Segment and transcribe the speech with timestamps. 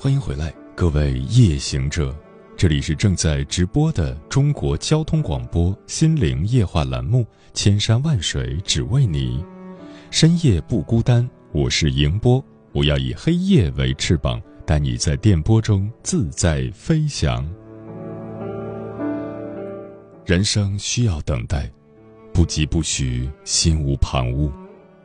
[0.00, 2.16] 欢迎回来，各位夜行者，
[2.56, 9.38] 这里是正在直播的中国交通广播心灵夜话栏目《千山万水只为你》，
[10.12, 17.44] 深夜不孤单，我是迎波，我要以黑夜为翅膀，带你在电波中自在飞翔。
[20.24, 21.68] 人生需要等待，
[22.32, 24.48] 不疾不徐，心无旁骛，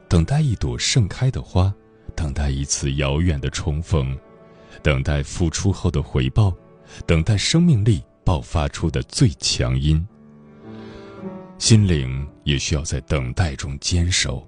[0.08, 1.74] 等待一朵盛开的花，
[2.16, 4.16] 等待一次遥远的重逢。
[4.84, 6.54] 等待付出后的回报，
[7.08, 10.06] 等待生命力爆发出的最强音。
[11.58, 14.46] 心灵也需要在等待中坚守，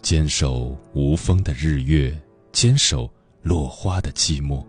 [0.00, 2.18] 坚守无风的日月，
[2.50, 4.64] 坚守落花的寂寞。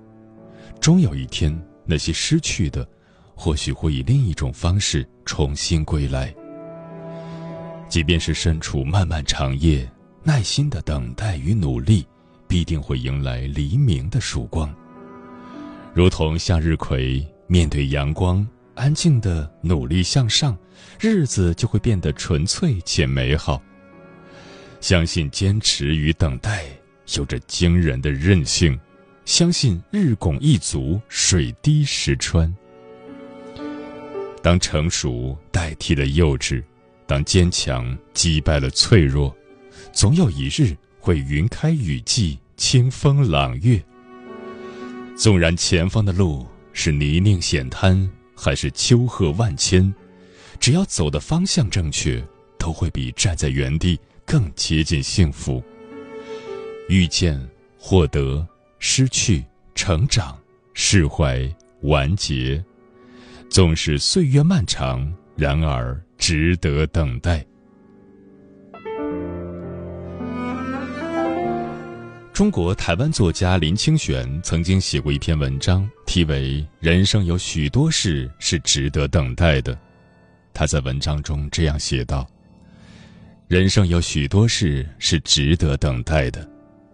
[0.82, 2.86] 终有一天，那些失去的，
[3.34, 6.36] 或许会以另一种方式重新归来。
[7.88, 9.90] 即便是身处漫漫长夜，
[10.24, 12.06] 耐心的等待与努力。
[12.48, 14.76] 必定会迎来黎明的曙光，
[16.00, 20.58] 如同向日葵面对阳光，安静的努力向上，
[20.98, 23.62] 日子就会变得纯粹且美好。
[24.80, 26.64] 相信坚持与等待
[27.18, 28.80] 有着惊人的韧性，
[29.26, 32.50] 相信日拱一卒，水滴石穿。
[34.42, 36.64] 当成熟代替了幼稚，
[37.06, 39.36] 当坚强击败了脆弱，
[39.92, 40.74] 总有一日。
[40.98, 43.84] 会云开雨霁，清风朗月。
[45.20, 49.94] 纵然前方的路是泥泞险滩，还是丘壑万千，
[50.62, 52.26] 只要走的方向正确，
[52.58, 55.62] 都会比站在原地更接近幸福。
[56.88, 57.38] 遇见、
[57.78, 58.48] 获得、
[58.80, 59.44] 失去、
[59.76, 60.40] 成长、
[60.74, 62.64] 释怀、完结，
[63.50, 67.46] 纵使岁月漫长，然而值得等待。
[72.40, 79.76] 中国台湾作家林清玄曾经写过一篇文章，题为《人生有许多事是值得等待的》。
[80.54, 82.26] 他在文章中这样写道
[83.50, 86.50] ：“人生有许多事是值得等待的，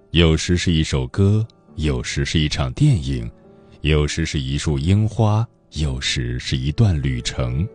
[0.09, 3.29] 有时是一首歌，有时是一场电影，
[3.81, 7.69] 有时是一束樱花，有时是一段旅程，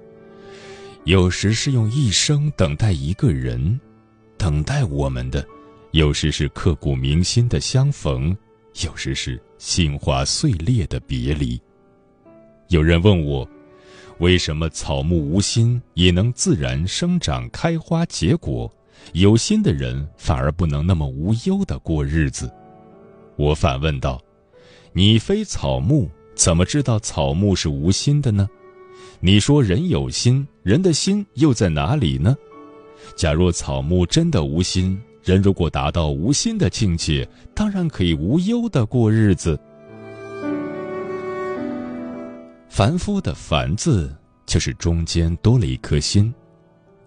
[1.05, 3.79] 有时是用一生等待一个人，
[4.37, 5.47] 等待我们的。”
[5.93, 8.37] 有时是刻骨铭心的相逢，
[8.84, 11.61] 有时是心花碎裂的别离。
[12.69, 13.49] 有人问我，
[14.19, 18.73] 为什么草木无心也能自然生长、开花结果，
[19.15, 22.49] 有心的人反而不能那么无忧的过日子？
[23.34, 24.22] 我反问道
[24.95, 28.49] ：“你非草木，怎么知道草木是无心的呢？
[29.19, 32.37] 你说人有心，人的心又在哪里呢？
[33.17, 39.59] 假若草木真的无心？”人如果达到无心的境界，当然可以无忧的过日子。
[42.69, 44.11] 凡夫的“凡”字，
[44.47, 46.33] 就是中间多了一颗心。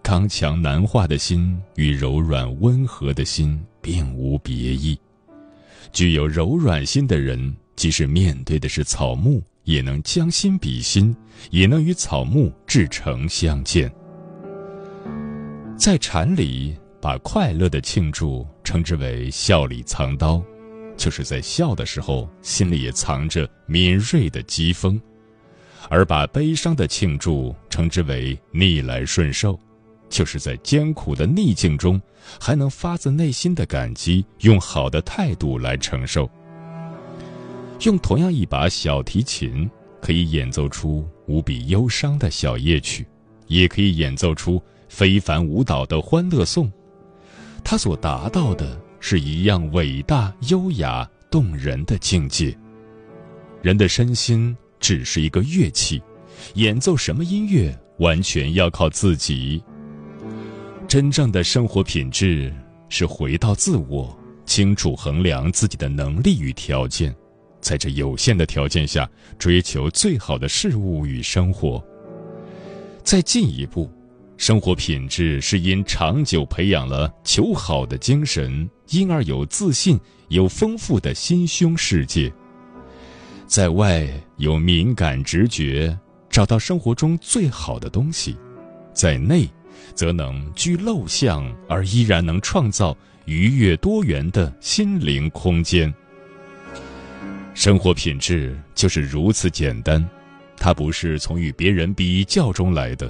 [0.04, 4.96] 刚强难化的心与柔软温和的心并无别异。
[5.92, 11.16] 具有柔软心的人，即使面对的是草木，也能将心比心，
[11.50, 13.92] 也能与草木至诚相见。
[15.76, 16.78] 在禅里。
[17.04, 20.42] 把快乐的庆祝称之为笑里藏刀，
[20.96, 24.98] 就是在笑的时候心里也藏着敏锐的疾风；
[25.90, 29.60] 而把悲伤的庆祝称之为逆来顺受，
[30.08, 32.02] 就是在艰苦的逆境中
[32.40, 36.30] 还能发自内心的感激，用好的态度来承受。
[37.82, 39.70] 用同样一把小提琴，
[40.02, 43.06] 可以演奏出无比忧伤的小夜曲，
[43.48, 46.72] 也可以演奏出非凡舞蹈的欢乐颂。
[47.64, 52.56] 他所达到的是一样伟大、优雅、动人的境界。
[53.62, 56.02] 人的身心只是一个乐器，
[56.56, 59.64] 演奏什么音乐完全要靠自己。
[60.88, 62.54] 真正的生活品质
[62.90, 67.16] 是回到自我，清楚衡量自己的能力与条件，
[67.62, 69.10] 在这有限的条件下
[69.40, 71.84] 追求最好的事物与生活。
[73.04, 73.90] 再进一步，
[74.46, 79.98] 生活品质是因长久培养了求好的精神，因而有自信，
[80.28, 82.30] 有丰富的心胸世界。
[83.48, 84.06] 在外
[84.36, 85.98] 有敏感直觉，
[86.30, 88.34] 找到生活中最好的东西；
[88.94, 89.48] 在内，
[89.96, 92.94] 则能居陋巷而依然能创造
[93.24, 95.94] 愉悦多元的心灵空间。
[97.54, 100.06] 生活品质就是如此简单，
[100.58, 103.10] 它不是从与别人比较中来的，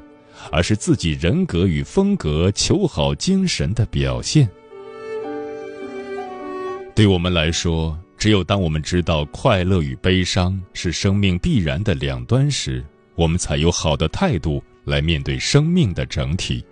[0.52, 4.50] 而是自己人格与风格求好精神的表现。
[6.96, 12.86] 对我们来说，只有当我们知道快乐与悲伤是生命必然的两端时，
[13.16, 16.64] 我们才有好的态度来面对生命的整体。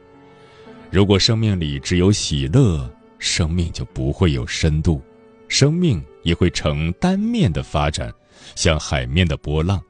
[0.91, 5.01] 如果生命里只有喜乐，生命就不会有深度，
[5.47, 8.13] 生命也会呈单面的发展，
[8.55, 9.81] 像海面的波浪。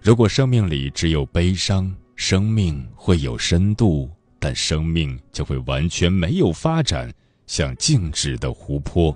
[0.00, 4.08] 如果生命里只有悲伤，生命会有深度，
[4.38, 7.12] 但生命就会完全没有发展，
[7.48, 9.14] 像静止的湖泊。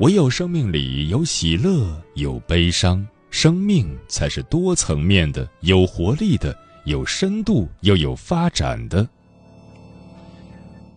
[0.00, 6.52] 唯有生命里有喜乐，有悲伤，生命才是多层面的、有活力的、
[6.84, 9.08] 有深度又有发展的。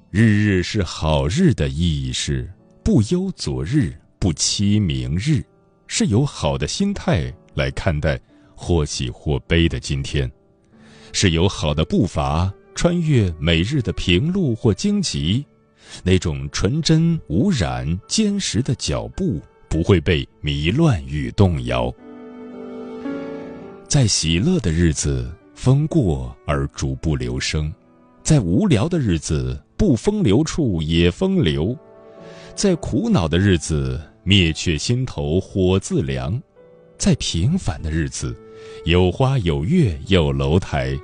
[0.10, 2.52] 日日是好日的意义是
[2.84, 5.44] 不忧昨日，不期明日，
[5.86, 8.20] 是有好的心态来看待
[8.56, 10.30] 或喜或悲的今天，
[11.18, 15.46] 是有好的步伐穿越每日的平路或荆棘，
[16.04, 19.40] 那种纯真无染、坚实的脚步
[19.70, 21.90] 不会被迷乱与动摇。
[23.88, 27.72] 在喜乐的日子，风过而逐步留声；
[28.22, 31.74] 在无聊的日子，不风流处也风流，
[32.56, 36.38] 在苦恼的日子，灭却心头火自凉；
[36.98, 38.36] 在平凡的日子，
[38.86, 40.98] 有花有月有楼台，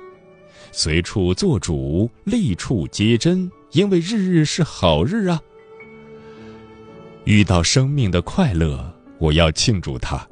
[0.70, 5.40] 随处做主，立处皆真，因为日日是好日啊！
[7.24, 10.26] 遇到生命的快乐，我要庆祝它；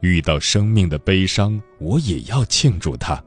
[0.00, 3.22] 遇到生命的悲伤，我也要庆祝它。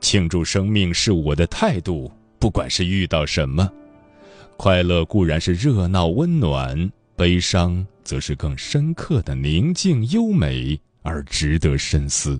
[0.00, 3.70] 庆祝生命是我的态度，不管是遇到什么。
[4.56, 12.38] 快乐固然是热闹温暖，悲伤则是更深刻的宁静优美而值得深思。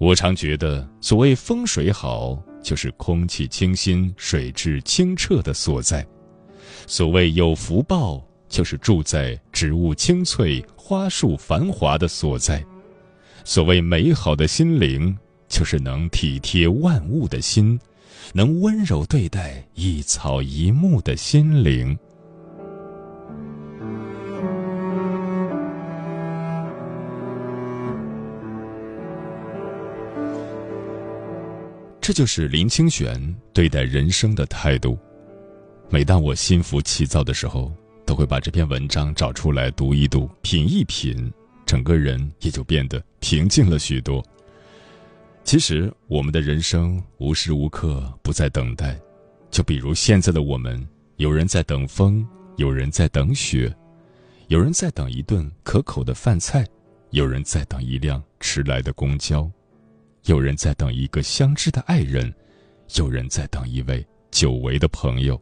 [0.00, 6.02] 我常觉得，所谓风水好，就是空气清新、水质清澈的所在；
[6.86, 8.18] 所谓有福报，
[8.48, 12.64] 就是住在植物青翠、花树繁华的所在；
[13.44, 15.14] 所谓美好的心灵，
[15.50, 17.78] 就是能体贴万物的心。
[18.32, 21.98] 能温柔对待一草一木的心灵，
[32.10, 34.98] 这就是林清玄对待人生的态度。
[35.88, 37.72] 每当我心浮气躁的时候，
[38.04, 41.32] 都会把这篇文章找出来读一读、品一品，
[41.64, 44.20] 整个人也就变得平静了许多。
[45.44, 48.98] 其实，我们的人生无时无刻不在等待。
[49.48, 50.84] 就比如现在的我们，
[51.18, 52.26] 有人在等风，
[52.56, 53.72] 有人在等雪，
[54.48, 56.66] 有人在等一顿可口的饭菜，
[57.10, 59.48] 有人在等一辆迟来的公交，
[60.24, 62.32] 有人在等一个相知的爱人，
[62.96, 65.40] 有人在等一位久违的朋友。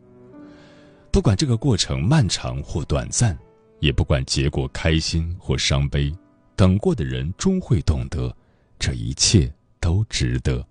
[1.10, 3.38] 不管这个过程漫长或短暂，
[3.80, 6.12] 也不管结果开心或伤悲，
[6.56, 8.34] 等过的人终会懂得，
[8.78, 9.52] 这一切。
[9.80, 10.66] 都值得。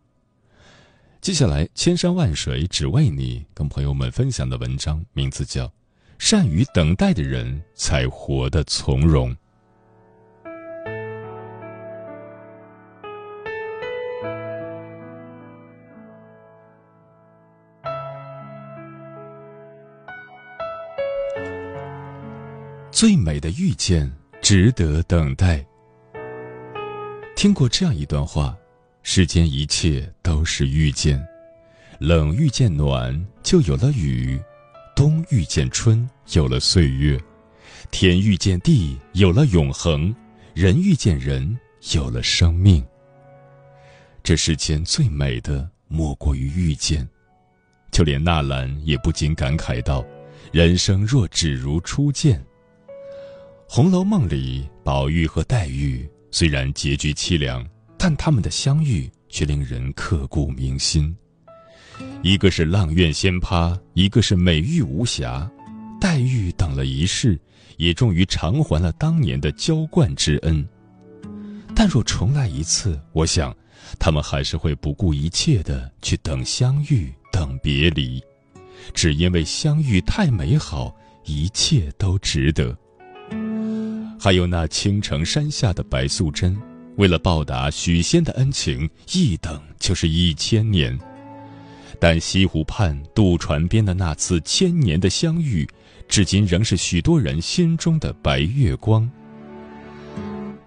[1.22, 5.66] 接下来，千山万水只为你，跟朋友们分享的文章名字叫
[6.20, 9.32] 《善于等待的人才活得从容》。
[23.00, 24.12] 最美的遇见，
[24.42, 25.64] 值得等待。
[27.36, 28.58] 听过这样一段话。
[29.04, 31.24] 世间一切都是遇见，
[32.00, 34.40] 冷遇见暖，就有了雨；
[34.96, 37.20] 冬遇见春，有了岁月；
[37.92, 40.12] 天遇见地，有了永恒；
[40.56, 41.56] 人遇见人，
[41.94, 42.84] 有了生命。
[44.24, 47.08] 这世间最美的莫过于遇见，
[47.92, 50.04] 就连纳兰也不禁感慨道
[50.52, 52.44] ：“人生若只如初见。”
[53.70, 61.14] 红楼梦》里，宝玉和黛玉虽然结局凄凉，但他们的相遇却令人刻骨铭心。
[62.24, 65.48] 一个是阆苑仙葩，一个是美玉无瑕。
[66.00, 67.38] 黛玉等了一世，
[67.76, 70.66] 也终于偿还了当年的娇惯之恩。
[71.76, 73.56] 但若重来一次，我想，
[74.00, 78.24] 他们还是会不顾一切的去等相遇，等别离，
[78.94, 80.96] 只因为相遇太美好，
[81.26, 82.76] 一切都值得。
[84.20, 86.58] 还有那青城山下的白素贞，
[86.96, 90.98] 为了报答许仙的恩情，一等就是一千年。
[92.00, 95.68] 但西湖畔渡船边的那次千年的相遇，
[96.08, 99.10] 至今仍是许多人心中的白月光。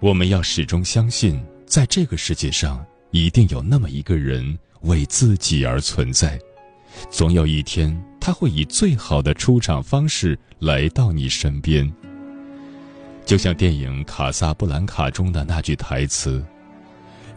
[0.00, 6.38] 我们要始终相信，在这个世界上，一定有那么一个人为自己而存在，
[7.10, 11.92] 总有一天他会以最好的出场方式来到你身边。
[13.30, 16.44] 就像电影《卡萨布兰卡》中的那句台词：“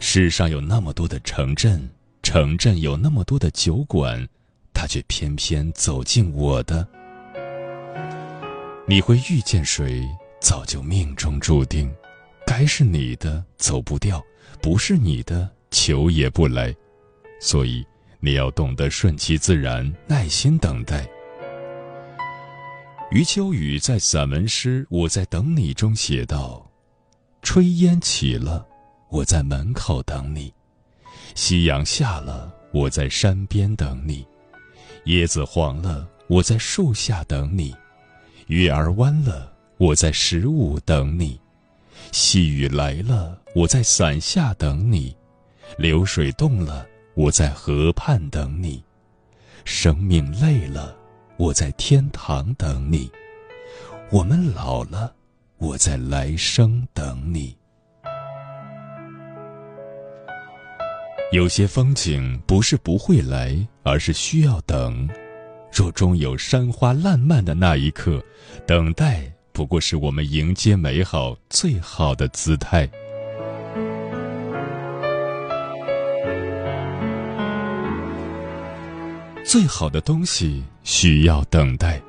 [0.00, 1.88] 世上有那么多的城镇，
[2.20, 4.28] 城镇有那么多的酒馆，
[4.72, 6.84] 他却偏偏走进我的。”
[8.88, 10.04] 你会遇见谁，
[10.40, 11.88] 早就命中注定，
[12.44, 14.20] 该是你的走不掉，
[14.60, 16.74] 不是你的求也不来，
[17.40, 17.86] 所以
[18.18, 21.08] 你要懂得顺其自然，耐心等待。
[23.14, 26.68] 余秋雨在散文诗《我在等你》中写道
[27.44, 28.66] ：“炊烟起了，
[29.08, 30.52] 我在门口等你；
[31.36, 34.26] 夕阳下了，我在山边等你；
[35.04, 37.72] 叶子黄了，我在树下等你；
[38.48, 41.38] 月儿弯了，我在十五等你；
[42.10, 45.14] 细雨来了，我在伞下等你；
[45.78, 48.82] 流水动了，我在河畔等你；
[49.64, 50.96] 生命累了。”
[51.36, 53.10] 我在天堂等你，
[54.10, 55.12] 我们老了，
[55.58, 57.56] 我在来生等你。
[61.32, 65.08] 有些风景不是不会来，而是需要等。
[65.72, 68.22] 若终有山花烂漫的那一刻，
[68.64, 72.88] 等待不过是我们迎接美好最好的姿态。
[79.44, 82.00] 最好的东西需要等待。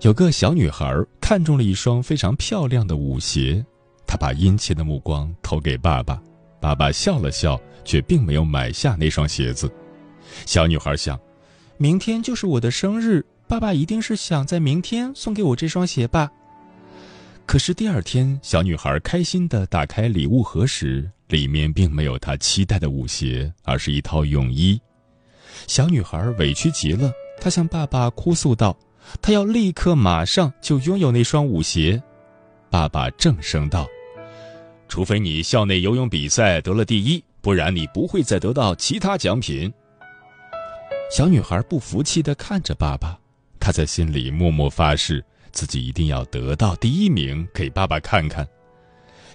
[0.00, 3.64] 有个小女孩看中了一双非常漂亮的舞鞋，
[4.06, 6.20] 她把殷切的目光投给爸爸，
[6.60, 9.70] 爸爸笑了笑，却并没有买下那双鞋子。
[10.46, 11.20] 小女孩想，
[11.76, 16.30] 明天就是我的生日，爸爸一定是想在明天送给我这双鞋吧。
[17.44, 24.80] 可是第二天，小女孩开心的打开礼物盒时，里面并没有她期待的舞鞋，而是一套泳衣。
[25.66, 28.76] 小女孩委屈极了，她向爸爸哭诉道
[29.20, 32.02] ：“她要立刻马上就拥有那双舞鞋。”
[32.70, 33.86] 爸爸正声道
[34.88, 39.72] ：“除非你校内游泳比赛得了第一，不然你不会再得到其他奖品。”
[41.14, 43.18] 小女孩不服气地看着爸爸，
[43.60, 48.48] 她在心里默默发誓，自己一定要得到第一名，给爸爸看看。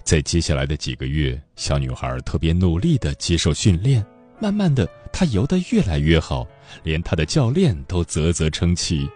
[0.02, 4.04] 在接下来的几个月，小女孩特别努力地接受训练。
[4.40, 6.46] 慢慢的，他游得越来越好，
[6.82, 9.08] 连他的教练都啧啧称奇。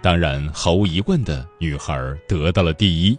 [0.00, 3.18] 当然，毫无疑问的，女孩得到了第一。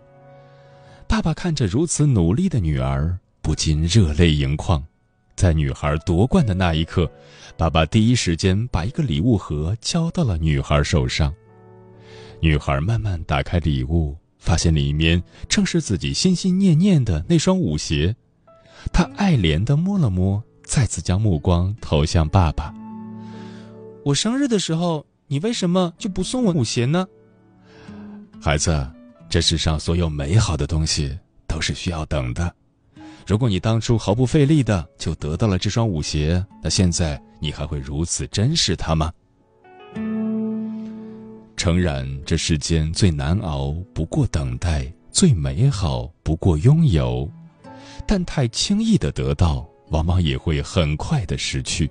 [1.08, 4.82] 爸爸看着如此努力的女儿，不禁热泪盈眶。
[5.36, 7.10] 在女孩夺冠的那一刻，
[7.58, 11.34] 爸爸第一时间把一个礼物盒交到了女孩手上。
[12.40, 18.16] 女孩慢慢打开礼物，发现里面正是自己心心念念的那双舞鞋。
[18.94, 20.42] 她爱怜地摸了摸。
[20.70, 22.72] 再次将目光投向爸爸。
[24.06, 27.08] 我生日的时候，你为什么就不送我舞鞋呢？
[28.40, 28.88] 孩子，
[29.28, 32.54] 这世上所有美好的东西都是需要等的。
[33.26, 39.12] 如果你当初毫不费力的就得到了这双舞鞋，那现在你还会如此珍视它吗？
[41.58, 47.28] 诚然，这世间最难熬不过等待，最美好不过拥有，
[48.06, 49.69] 但太轻易的得到。
[49.90, 51.90] 往往也会很快的失去。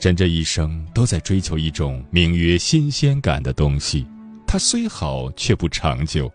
[0.00, 4.06] 人这一生都在追求一种名曰新鲜感的东西，
[4.46, 6.30] 它虽好却不长久。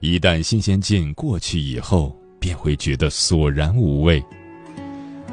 [0.00, 4.22] 一旦新鲜劲过去以后，便会觉得索然无味。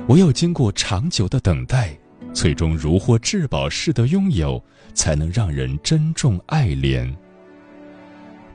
[0.07, 1.93] 唯有经过长久的等待，
[2.33, 4.63] 最终如获至宝似的拥有，
[4.93, 7.13] 才能让人珍重爱怜。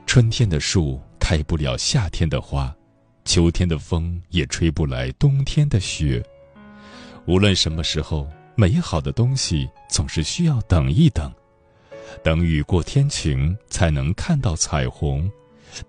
[0.07, 2.75] 春天的树开不了夏天的花。
[3.27, 6.23] 秋天的风也吹不来冬天的雪。
[7.25, 11.29] 无论什么时候，美好的东西总是需要等一等。
[12.23, 15.29] 等雨过天晴，才能看到彩虹；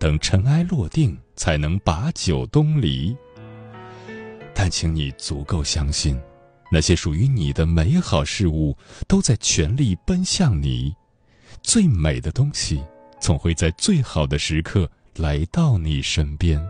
[0.00, 3.16] 等尘埃落定，才能把酒东篱。
[4.52, 6.20] 但请你足够相信，
[6.72, 8.76] 那些属于你的美好事物
[9.06, 10.92] 都在全力奔向你。
[11.62, 12.82] 最美的东西，
[13.20, 16.60] 总会在最好的时刻来到你身边。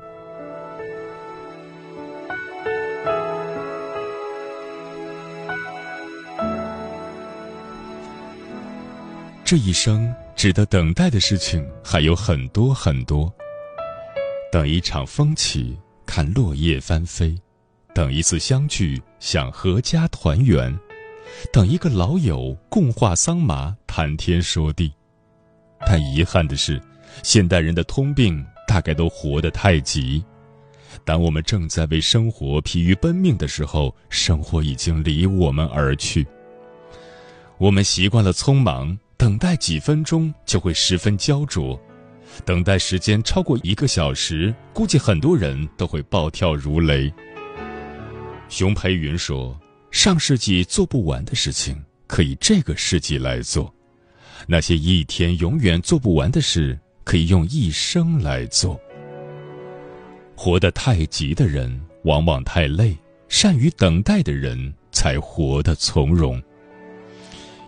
[9.50, 13.32] 这一生值得等待的事情还有很多很多。
[14.52, 15.74] 等一场风起，
[16.04, 17.34] 看落叶翻飞；
[17.94, 20.70] 等一次相聚，想阖家团圆；
[21.50, 24.92] 等一个老友，共话桑麻，谈天说地。
[25.86, 26.78] 但遗憾的是，
[27.22, 30.22] 现代人的通病大概都活得太急。
[31.06, 36.26] 当我们正在为生活疲于奔命的时候，生活已经离我们而去。
[37.56, 38.98] 我们习惯了匆忙。
[39.18, 41.78] 等待几分钟就会十分焦灼，
[42.44, 47.12] 等待时间超过一个小时，估计很多人都会暴跳如雷。
[48.48, 49.58] 熊培云说
[49.90, 53.64] ：“上世纪做不完的事情，可以这个世纪来做；
[54.46, 58.80] 那些一天永远做不完的事，可以用一生来做。”
[60.36, 61.68] 活得太急的人
[62.04, 62.96] 往往太累，
[63.28, 66.40] 善于等待的人才活得从容。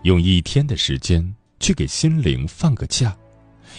[0.03, 1.35] 用一天的时间。
[1.61, 3.15] 去给心灵放个假，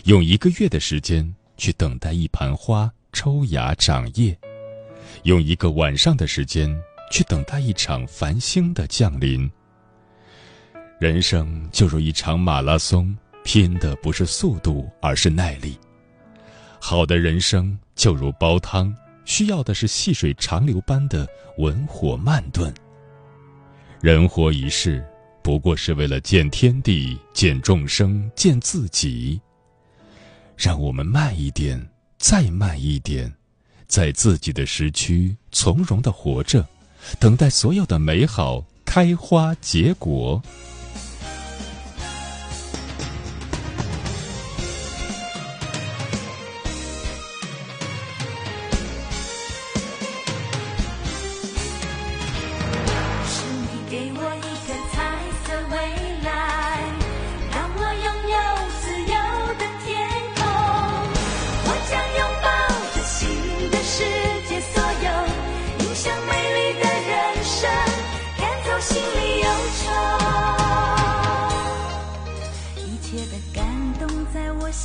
[0.05, 4.39] 用一个月的时间去等待一盘花抽芽长叶，
[5.25, 6.75] 用一个晚上的时间
[7.11, 9.51] 去等待一场繁星的降临。
[11.01, 15.77] 人生就如一场马拉松，拼的不是速度，而是耐力。
[16.81, 22.73] 好的人生就如煲汤，需要的是细水长流般的文火慢炖。
[24.01, 25.05] 人活一世。
[25.43, 29.41] 不过是为了见天地、见众生、见自己。
[30.57, 31.85] 让我们慢一点，
[32.19, 33.33] 再慢一点，
[33.87, 36.65] 在自己的时区从容的活着，
[37.19, 40.41] 等待所有的美好开花结果。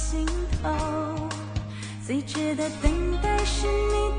[0.10, 0.26] 尽
[0.63, 1.28] 头
[2.06, 4.17] 最值得等待是你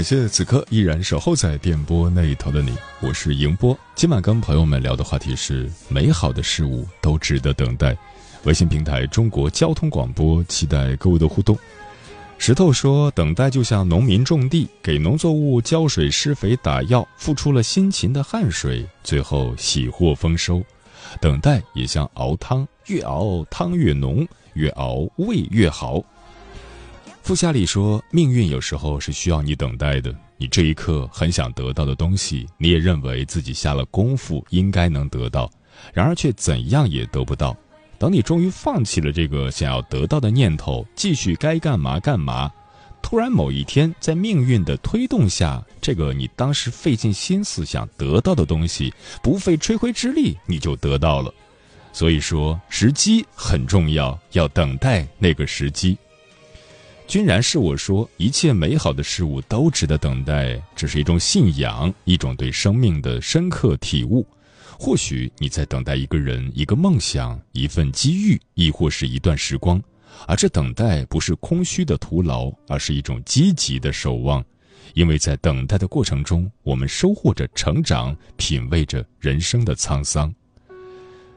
[0.00, 3.78] 感谢此刻依然守候在电波那一头的你，我是迎波。
[3.94, 7.94] 今晚跟朋友们聊的话题是：美好的事物都值得等待。
[8.44, 11.54] 微信平台中国交通广播，期待各位的互动。
[12.38, 20.62] 石头说：“等待就像农民种地，给农作物浇水、施肥、打药，付出了辛勤的汗水，最后喜获丰收。
[21.20, 26.02] 等待也像熬汤，越熬汤越浓，越熬味越好。”
[27.30, 30.12] 傅夏里说：“命运有时候是需要你等待的。
[30.36, 35.48] 你这一刻很想得到的东西，你也认为自己下了功夫应该能得到，
[35.94, 37.56] 然而却怎样也得不到。
[38.00, 42.50] 等你终于放弃了这个想要得到的念头，继续该干嘛干嘛，
[43.00, 51.32] 突然某一天，在命运的推动下，这个你当时费尽心思想得到的东西，不费吹灰之力你就得到了。
[51.92, 55.96] 所以说，时机很重要，要等待那个时机。”
[57.10, 64.24] 君然是我说，一切美好的事物都值得等待，这是一种信仰，一种对生命的深刻体悟。
[64.78, 69.82] 或许你在等待一个人、一个梦想、一份机遇，亦或是一段时光，
[70.28, 74.44] 而这等待不是空虚的徒劳，而是一种积极的守望。
[74.94, 80.32] 因为在等待的过程中，我们收获着成长，品味着人生的沧桑。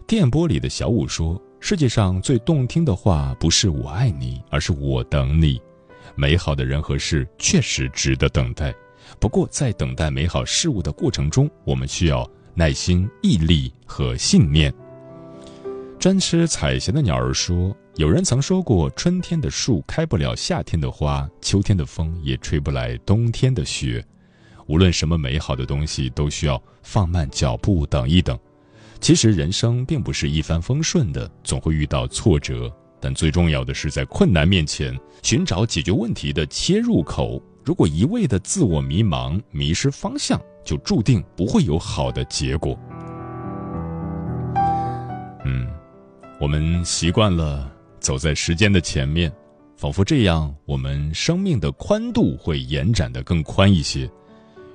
[0.06, 1.42] 电波里的小五说。
[1.65, 5.62] 世界上最动听的话，不是“我爱你”，而是“我等你”。
[6.13, 8.76] 美好的人和事确实值得等待，
[9.17, 14.73] 不过在等待美好事物的过程中，我们需要耐心、毅力和信念。
[15.97, 24.06] 专吃彩霞的鸟儿说：“有人曾说过，春天的树开不了夏天的花，秋天的风也吹不来冬天的雪。
[24.67, 28.38] 无论什么美好的东西，都需要放慢脚步，等一等。”
[29.04, 32.74] 其实人生并不是一帆风顺的，总会遇到挫折。
[33.02, 37.44] 但最重要的是，在困难面前寻找解决问题的切入口。
[37.66, 42.80] 如果一味的自我迷茫、迷失方向，就注定不会有好的结果。
[45.44, 45.68] 嗯，
[46.39, 49.30] 我们习惯了走在时间的前面，
[49.76, 54.10] 仿佛这样，我们生命的宽度会延展的更宽一些。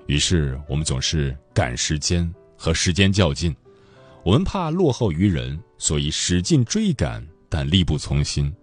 [0.06, 3.56] 于是，我们总是赶时间，和时间较劲。
[4.28, 8.54] 我们怕落后于人，所以使劲追赶，但力不从心。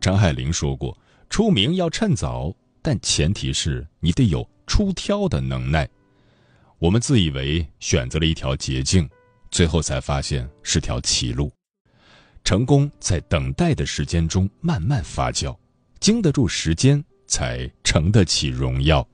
[0.00, 0.96] 张爱玲说过
[1.28, 5.88] ：“出名要趁早，但前提是你得有出挑的能耐。”
[6.78, 9.10] 我们自以为选择了一条捷径，
[9.50, 11.50] 最后才发现是条歧路。
[12.44, 15.58] 成功在等待的时间中慢慢发酵，
[15.98, 19.04] 经得住时间，才承得起荣耀。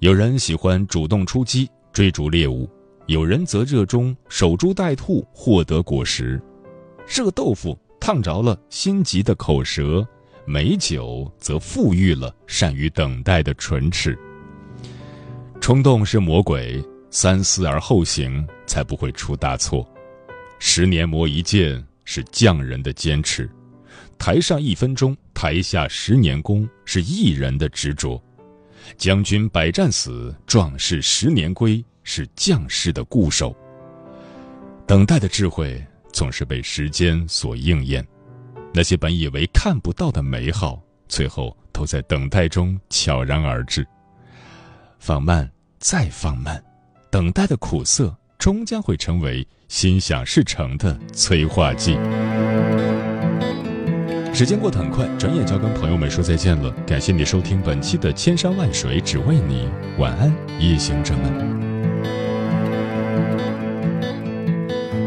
[0.00, 2.68] 有人喜欢主动出击，追逐猎物。
[3.06, 6.40] 有人则热衷守株待兔，获得果实；
[7.06, 10.06] 热豆腐烫着了心急的口舌，
[10.46, 14.18] 美酒则富裕了善于等待的唇齿。
[15.60, 19.86] 冲动是魔鬼，三思而后行才不会出大错。
[20.58, 23.50] 十年磨一剑是匠人的坚持，
[24.18, 28.22] 台上一分钟，台下十年功是艺人的执着。
[28.96, 31.84] 将军百战死，壮士十年归。
[32.04, 33.54] 是将士的固守。
[34.86, 38.06] 等待的智慧总是被时间所应验，
[38.72, 43.84] 那些本以为看不到的美好，最后都在等待中悄然而至。
[44.98, 46.62] 放慢，再放慢，
[47.10, 51.98] 等待的苦涩终将会成为心想事成的催化剂。
[54.34, 56.70] 时间过得很快，转眼就要跟朋友们说再见了。
[56.86, 59.68] 感谢你收听本期的《千山万水只为你》，
[60.00, 61.73] 晚安，夜行者们。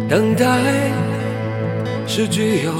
[0.09, 0.45] 等待
[2.07, 2.71] 是具有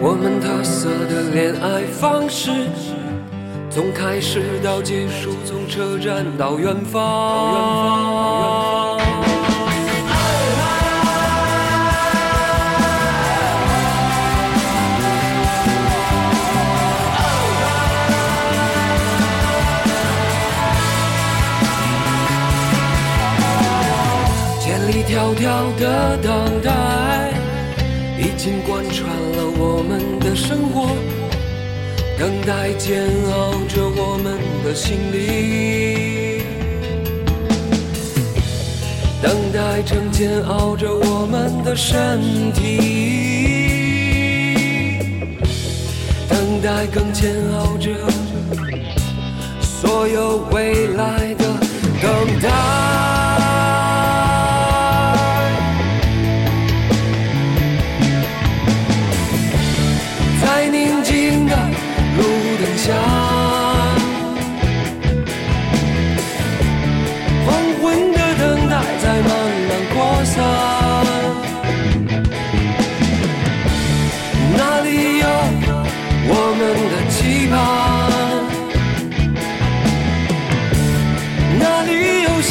[0.00, 2.50] 我们特色的恋爱方式，
[3.68, 8.83] 从开始到结束，从车站到远方。
[25.14, 27.30] 迢迢的等待，
[28.18, 30.88] 已经贯穿了我们的生活。
[32.18, 36.42] 等待煎熬着我们的心灵，
[39.22, 42.58] 等待正煎熬着我们的身体，
[46.28, 47.92] 等待更煎熬着
[49.60, 51.44] 所有未来的
[52.02, 53.23] 等待。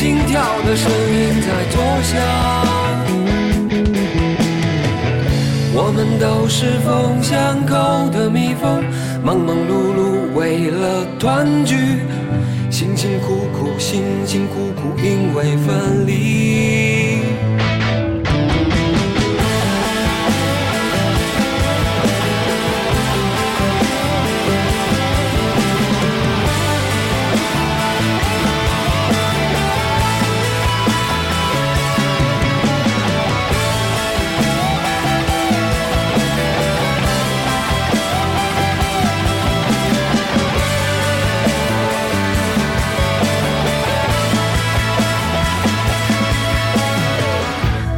[0.03, 2.11] 心跳的声音在作响。
[5.73, 8.83] 我们都是风巷口的蜜蜂，
[9.23, 12.01] 忙忙碌碌为了团聚，
[12.69, 17.02] 辛辛苦苦，辛辛苦苦，因为分离。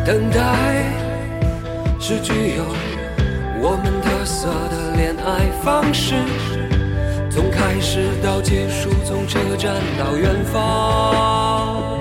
[0.05, 0.39] 等待
[1.99, 2.63] 是具有
[3.59, 6.13] 我们特色的恋爱方式，
[7.31, 11.97] 从开始到结束，从车站到远方，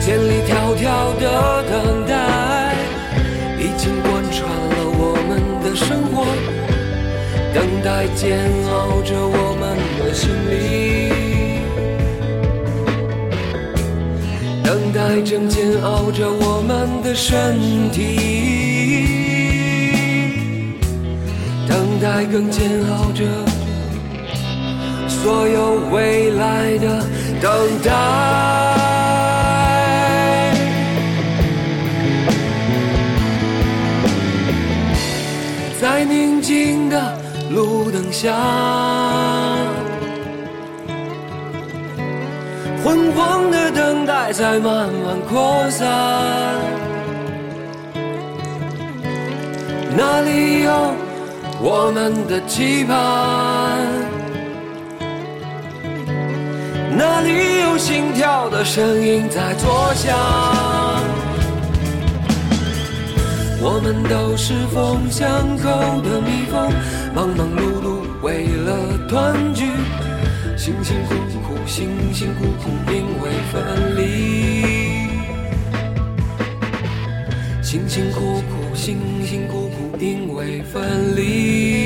[0.00, 2.74] 千里迢迢的等待
[3.58, 6.24] 已经贯穿了我们的生活，
[7.52, 11.11] 等待煎熬着我们的心灵。
[14.64, 18.16] 等待正煎熬着我们的身体，
[21.68, 23.24] 等待更煎熬着
[25.08, 27.04] 所有未来的
[27.40, 27.50] 等
[27.82, 27.90] 待。
[35.80, 37.18] 在宁静的
[37.50, 38.32] 路灯下。
[42.84, 43.61] 昏黄的
[44.32, 45.86] 在慢慢扩散，
[49.94, 50.94] 哪里有
[51.60, 52.96] 我们的期盼？
[56.96, 60.16] 哪里有心跳的声音在作响？
[63.60, 66.72] 我们都是风巷口的蜜蜂，
[67.14, 69.66] 忙忙碌碌为了团聚。
[70.56, 71.31] 辛辛苦苦，
[71.66, 74.02] 辛辛苦苦，因为分离。
[77.62, 81.81] 辛辛苦苦，辛辛苦苦，因为分离。